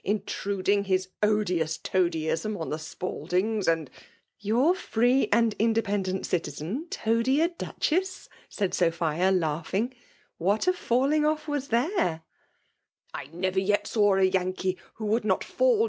[0.03, 3.93] intruding ha odioas toadyism on die Spaldings— and "^^
[4.39, 9.93] Your free and independeiit eitiaen, toady ADuchessr saadSophHw knghing.
[10.39, 12.23] "What a &llittg <iff was Aere T*
[13.13, 15.79] I never yet saw a Yankee; who would not fill!